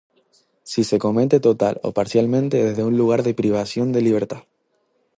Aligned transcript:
Si 0.63 0.81
se 0.89 0.97
comete 1.05 1.37
total 1.47 1.75
o 1.87 1.89
parcialmente 1.99 2.57
desde 2.65 2.83
un 2.89 2.97
lugar 2.97 3.21
de 3.21 3.35
privación 3.35 3.91
de 3.91 4.01
libertad. 4.01 4.43